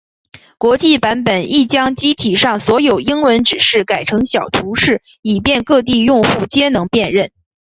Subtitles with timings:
[0.57, 7.29] 国际版本亦将机体上所有英文指示改成小图示以便各地用户皆能辨认。